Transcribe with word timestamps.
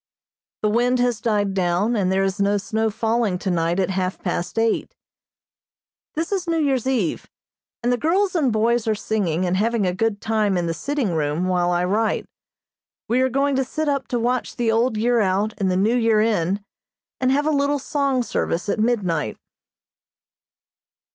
The 0.63 0.69
wind 0.69 0.97
has 0.97 1.21
died 1.21 1.53
down, 1.53 1.95
and 1.95 2.11
there 2.11 2.23
is 2.23 2.41
no 2.41 2.57
snow 2.57 2.89
falling 2.89 3.37
tonight 3.37 3.79
at 3.79 3.91
half 3.91 4.17
past 4.17 4.57
eight. 4.57 4.95
This 6.15 6.31
is 6.31 6.47
New 6.47 6.57
Year's 6.57 6.87
Eve, 6.87 7.29
and 7.83 7.91
the 7.93 7.97
girls 7.97 8.33
and 8.33 8.51
boys 8.51 8.87
are 8.87 8.95
singing, 8.95 9.45
and 9.45 9.57
having 9.57 9.85
a 9.85 9.93
good 9.93 10.19
time 10.19 10.57
in 10.57 10.65
the 10.65 10.73
sitting 10.73 11.11
room 11.13 11.47
while 11.47 11.69
I 11.69 11.85
write. 11.85 12.25
We 13.07 13.21
are 13.21 13.29
going 13.29 13.55
to 13.57 13.63
sit 13.63 13.87
up 13.87 14.07
to 14.07 14.19
watch 14.19 14.55
the 14.55 14.71
old 14.71 14.97
year 14.97 15.19
out 15.21 15.53
and 15.59 15.69
the 15.69 15.77
new 15.77 15.95
year 15.95 16.19
in, 16.19 16.65
and 17.19 17.31
have 17.31 17.45
a 17.45 17.51
little 17.51 17.77
song 17.77 18.23
service 18.23 18.67
at 18.69 18.79
midnight. 18.79 19.37